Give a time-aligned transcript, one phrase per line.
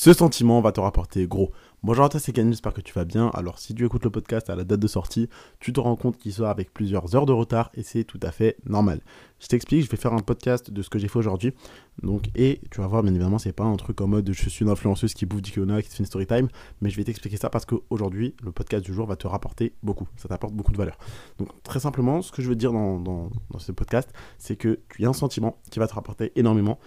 [0.00, 1.50] Ce sentiment va te rapporter gros.
[1.82, 3.32] Bonjour à toi, c'est Ken, j'espère que tu vas bien.
[3.34, 5.28] Alors, si tu écoutes le podcast à la date de sortie,
[5.58, 8.30] tu te rends compte qu'il sort avec plusieurs heures de retard et c'est tout à
[8.30, 9.00] fait normal.
[9.40, 11.52] Je t'explique, je vais faire un podcast de ce que j'ai fait aujourd'hui.
[12.00, 14.64] Donc, et tu vas voir, bien évidemment, c'est pas un truc en mode je suis
[14.64, 16.46] une influenceuse qui bouffe du Kiona, qui fait une story time,
[16.80, 20.06] mais je vais t'expliquer ça parce qu'aujourd'hui, le podcast du jour va te rapporter beaucoup.
[20.16, 20.96] Ça t'apporte beaucoup de valeur.
[21.40, 25.04] Donc, très simplement, ce que je veux dire dans, dans ce podcast, c'est que tu
[25.04, 26.78] as un sentiment qui va te rapporter énormément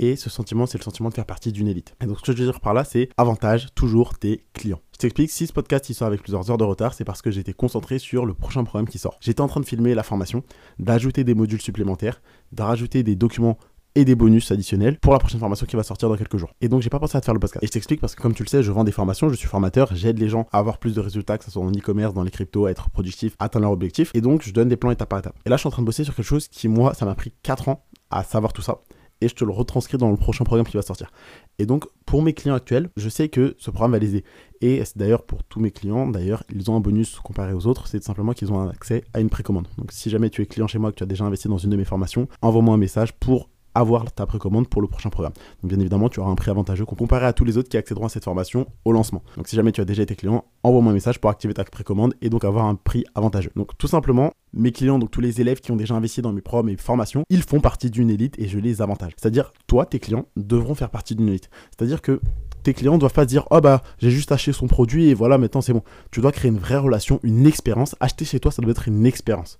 [0.00, 1.94] et ce sentiment, c'est le sentiment de faire partie d'une élite.
[2.02, 4.80] Et donc, ce que je veux dire par là, c'est avantage toujours tes clients.
[4.94, 7.30] Je t'explique, si ce podcast il sort avec plusieurs heures de retard, c'est parce que
[7.30, 9.18] j'étais concentré sur le prochain programme qui sort.
[9.20, 10.42] J'étais en train de filmer la formation,
[10.78, 12.20] d'ajouter des modules supplémentaires,
[12.52, 13.58] de rajouter des documents
[13.94, 16.54] et des bonus additionnels pour la prochaine formation qui va sortir dans quelques jours.
[16.60, 17.62] Et donc j'ai pas pensé à te faire le podcast.
[17.62, 19.48] Et je t'explique parce que comme tu le sais, je vends des formations, je suis
[19.48, 22.22] formateur, j'aide les gens à avoir plus de résultats, que ce soit en e-commerce, dans
[22.22, 24.10] les cryptos, à être productif, à atteindre leur objectif.
[24.14, 25.36] Et donc je donne des plans étape par étape.
[25.44, 27.14] Et là je suis en train de bosser sur quelque chose qui moi, ça m'a
[27.14, 28.80] pris 4 ans à savoir tout ça
[29.20, 31.10] et je te le retranscris dans le prochain programme qui va sortir.
[31.58, 34.24] Et donc, pour mes clients actuels, je sais que ce programme va les aider.
[34.60, 37.86] Et c'est d'ailleurs pour tous mes clients, d'ailleurs, ils ont un bonus comparé aux autres,
[37.86, 39.68] c'est simplement qu'ils ont accès à une précommande.
[39.78, 41.70] Donc, si jamais tu es client chez moi, que tu as déjà investi dans une
[41.70, 45.32] de mes formations, envoie-moi un message pour avoir ta précommande pour le prochain programme.
[45.62, 48.06] Donc bien évidemment, tu auras un prix avantageux comparé à tous les autres qui accéderont
[48.06, 49.22] à cette formation au lancement.
[49.36, 52.14] Donc si jamais tu as déjà été client, envoie-moi un message pour activer ta précommande
[52.20, 53.50] et donc avoir un prix avantageux.
[53.56, 56.40] Donc tout simplement, mes clients, donc tous les élèves qui ont déjà investi dans mes
[56.40, 59.12] programmes et formations, ils font partie d'une élite et je les avantage.
[59.16, 61.50] C'est-à-dire, toi, tes clients devront faire partie d'une élite.
[61.76, 62.20] C'est-à-dire que
[62.62, 65.62] tes clients doivent pas dire oh bah j'ai juste acheté son produit et voilà maintenant
[65.62, 65.82] c'est bon.
[66.10, 67.96] Tu dois créer une vraie relation, une expérience.
[68.00, 69.58] Acheter chez toi, ça doit être une expérience.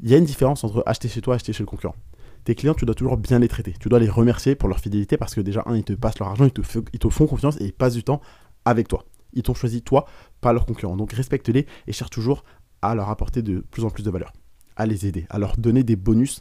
[0.00, 1.96] Il y a une différence entre acheter chez toi et acheter chez le concurrent
[2.46, 3.74] tes clients, tu dois toujours bien les traiter.
[3.80, 6.28] Tu dois les remercier pour leur fidélité parce que déjà, un, ils te passent leur
[6.28, 8.20] argent, ils te, font confiance et ils passent du temps
[8.64, 9.04] avec toi.
[9.32, 10.06] Ils t'ont choisi toi,
[10.40, 10.96] pas leurs concurrents.
[10.96, 12.44] Donc respecte-les et cherche toujours
[12.82, 14.32] à leur apporter de plus en plus de valeur,
[14.76, 16.38] à les aider, à leur donner des bonus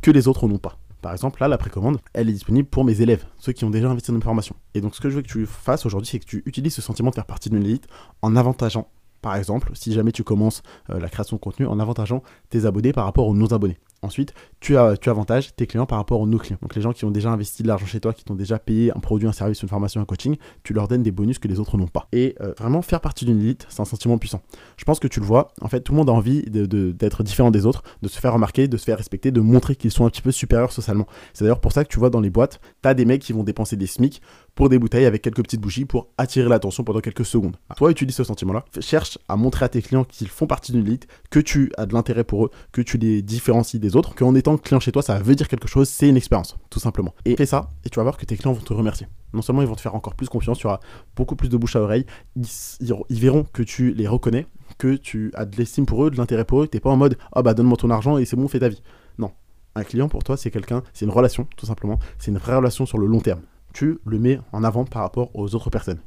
[0.00, 0.78] que les autres n'ont pas.
[1.02, 3.90] Par exemple, là, la précommande, elle est disponible pour mes élèves, ceux qui ont déjà
[3.90, 4.54] investi dans une formation.
[4.74, 6.82] Et donc, ce que je veux que tu fasses aujourd'hui, c'est que tu utilises ce
[6.82, 7.88] sentiment de faire partie d'une élite
[8.22, 8.88] en avantageant,
[9.22, 12.92] par exemple, si jamais tu commences euh, la création de contenu, en avantageant tes abonnés
[12.92, 13.78] par rapport aux non-abonnés.
[14.02, 16.58] Ensuite, tu, as, tu avantages tes clients par rapport aux nos clients.
[16.62, 18.92] Donc les gens qui ont déjà investi de l'argent chez toi, qui t'ont déjà payé
[18.96, 21.58] un produit, un service, une formation, un coaching, tu leur donnes des bonus que les
[21.58, 22.06] autres n'ont pas.
[22.12, 24.40] Et euh, vraiment faire partie d'une élite, c'est un sentiment puissant.
[24.76, 27.50] Je pense que tu le vois, en fait, tout le monde a envie d'être différent
[27.50, 30.10] des autres, de se faire remarquer, de se faire respecter, de montrer qu'ils sont un
[30.10, 31.06] petit peu supérieurs socialement.
[31.32, 33.32] C'est d'ailleurs pour ça que tu vois dans les boîtes, tu as des mecs qui
[33.32, 34.22] vont dépenser des SMIC
[34.58, 37.54] pour des bouteilles avec quelques petites bougies pour attirer l'attention pendant quelques secondes.
[37.76, 38.64] Toi, utilise ce sentiment-là.
[38.80, 41.94] Cherche à montrer à tes clients qu'ils font partie d'une élite, que tu as de
[41.94, 45.20] l'intérêt pour eux, que tu les différencies des autres, qu'en étant client chez toi, ça
[45.20, 47.14] veut dire quelque chose, c'est une expérience, tout simplement.
[47.24, 49.06] Et fais ça, et tu vas voir que tes clients vont te remercier.
[49.32, 50.80] Non seulement ils vont te faire encore plus confiance, tu auras
[51.14, 52.04] beaucoup plus de bouche à oreille,
[52.34, 56.44] ils, verront que tu les reconnais, que tu as de l'estime pour eux, de l'intérêt
[56.44, 58.58] pour eux, t'es pas en mode oh bah donne-moi ton argent et c'est bon, fais
[58.58, 58.82] ta vie.
[59.18, 59.30] Non.
[59.76, 62.00] Un client pour toi, c'est quelqu'un, c'est une relation, tout simplement.
[62.18, 63.42] C'est une vraie relation sur le long terme.
[63.72, 66.00] Tu le mets en avant par rapport aux autres personnes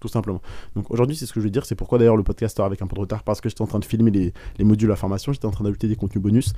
[0.00, 0.40] tout simplement.
[0.76, 1.66] Donc aujourd'hui, c'est ce que je veux dire.
[1.66, 3.66] C'est pourquoi d'ailleurs le podcast sort avec un peu de retard parce que j'étais en
[3.66, 6.52] train de filmer les, les modules à formation, j'étais en train d'ajouter des contenus bonus.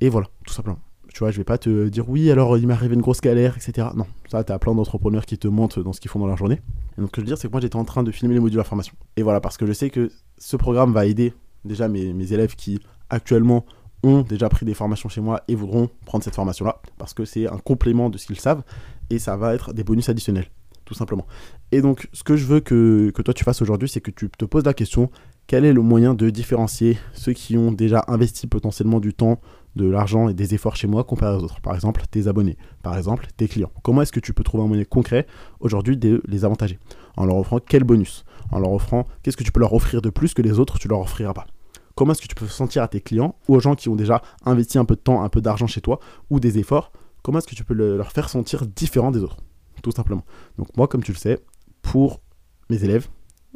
[0.00, 0.78] Et voilà, tout simplement.
[1.12, 3.56] Tu vois, je vais pas te dire oui, alors il m'est arrivé une grosse galère,
[3.56, 3.88] etc.
[3.96, 6.36] Non, ça, tu as plein d'entrepreneurs qui te montrent dans ce qu'ils font dans leur
[6.36, 6.60] journée.
[6.96, 8.34] Et donc, ce que je veux dire, c'est que moi, j'étais en train de filmer
[8.34, 8.94] les modules à formation.
[9.16, 11.34] Et voilà, parce que je sais que ce programme va aider
[11.64, 12.80] déjà mes élèves qui
[13.10, 13.64] actuellement
[14.02, 17.46] ont déjà pris des formations chez moi et voudront prendre cette formation-là, parce que c'est
[17.46, 18.62] un complément de ce qu'ils savent,
[19.10, 20.46] et ça va être des bonus additionnels,
[20.84, 21.26] tout simplement.
[21.72, 24.30] Et donc, ce que je veux que, que toi tu fasses aujourd'hui, c'est que tu
[24.30, 25.10] te poses la question,
[25.46, 29.40] quel est le moyen de différencier ceux qui ont déjà investi potentiellement du temps,
[29.76, 31.60] de l'argent et des efforts chez moi comparé aux autres?
[31.60, 33.72] Par exemple, tes abonnés, par exemple, tes clients.
[33.82, 35.26] Comment est-ce que tu peux trouver un moyen concret
[35.58, 36.78] aujourd'hui de les avantager?
[37.16, 38.24] En leur offrant quel bonus?
[38.52, 40.88] En leur offrant qu'est-ce que tu peux leur offrir de plus que les autres tu
[40.88, 41.46] leur offriras pas?
[42.00, 44.22] Comment est-ce que tu peux sentir à tes clients ou aux gens qui ont déjà
[44.46, 46.00] investi un peu de temps, un peu d'argent chez toi
[46.30, 49.36] ou des efforts Comment est-ce que tu peux leur faire sentir différent des autres
[49.82, 50.24] Tout simplement.
[50.56, 51.40] Donc moi, comme tu le sais,
[51.82, 52.22] pour
[52.70, 53.08] mes élèves,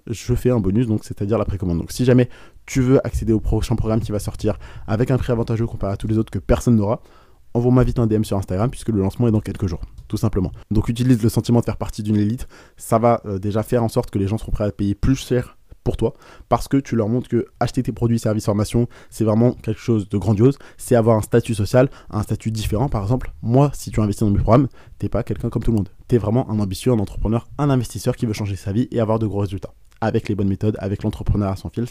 [0.06, 1.78] je fais un bonus, donc c'est-à-dire la précommande.
[1.78, 2.28] Donc si jamais
[2.66, 5.96] tu veux accéder au prochain programme qui va sortir avec un prix avantageux comparé à
[5.96, 7.00] tous les autres que personne n'aura,
[7.54, 10.52] envoie-moi vite un DM sur Instagram puisque le lancement est dans quelques jours, tout simplement.
[10.70, 12.46] Donc utilise le sentiment de faire partie d'une élite,
[12.76, 15.16] ça va euh, déjà faire en sorte que les gens seront prêts à payer plus
[15.16, 16.14] cher pour toi
[16.48, 20.08] parce que tu leur montres que acheter tes produits, services, formations, c'est vraiment quelque chose
[20.08, 20.58] de grandiose.
[20.76, 22.88] C'est avoir un statut social, un statut différent.
[22.88, 25.76] Par exemple, moi, si tu investis dans mes programmes, t'es pas quelqu'un comme tout le
[25.76, 25.90] monde.
[26.08, 29.18] T'es vraiment un ambitieux, un entrepreneur, un investisseur qui veut changer sa vie et avoir
[29.18, 29.74] de gros résultats.
[30.00, 31.86] Avec les bonnes méthodes, avec l'entrepreneur à son fil,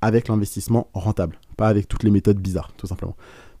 [0.00, 3.16] avec l'investissement rentable, pas avec toutes les méthodes bizarres, tout simplement.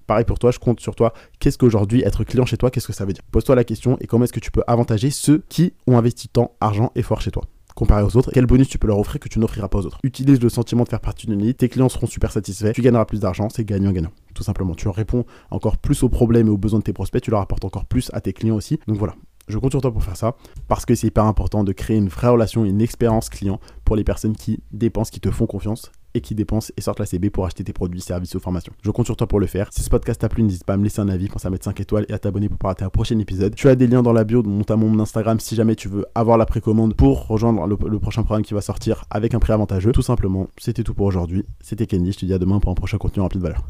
[0.06, 1.12] Pareil pour toi, je compte sur toi.
[1.38, 3.22] Qu'est-ce qu'aujourd'hui être client chez toi, qu'est-ce que ça veut dire?
[3.30, 6.56] Pose-toi la question et comment est-ce que tu peux avantager ceux qui ont investi temps,
[6.60, 7.44] argent, effort chez toi?
[7.78, 10.00] Comparé aux autres, quel bonus tu peux leur offrir que tu n'offriras pas aux autres?
[10.02, 13.04] Utilise le sentiment de faire partie d'une élite, tes clients seront super satisfaits, tu gagneras
[13.04, 14.10] plus d'argent, c'est gagnant-gagnant.
[14.34, 17.30] Tout simplement, tu réponds encore plus aux problèmes et aux besoins de tes prospects, tu
[17.30, 18.80] leur apportes encore plus à tes clients aussi.
[18.88, 19.14] Donc voilà,
[19.48, 20.36] Je compte sur toi pour faire ça
[20.68, 24.04] parce que c'est hyper important de créer une vraie relation, une expérience client pour les
[24.04, 27.46] personnes qui dépensent, qui te font confiance et qui dépensent et sortent la CB pour
[27.46, 28.72] acheter tes produits, services ou formations.
[28.82, 29.68] Je compte sur toi pour le faire.
[29.72, 31.64] Si ce podcast t'a plu, n'hésite pas à me laisser un avis, pense à mettre
[31.64, 33.54] 5 étoiles et à t'abonner pour pas rater un prochain épisode.
[33.54, 36.38] Tu as des liens dans la bio, notamment mon Instagram, si jamais tu veux avoir
[36.38, 39.92] la précommande pour rejoindre le, prochain programme qui va sortir avec un prix avantageux.
[39.92, 41.44] Tout simplement, c'était tout pour aujourd'hui.
[41.60, 43.64] C'était Kenny, je te dis à demain pour un prochain contenu rempli de valeur.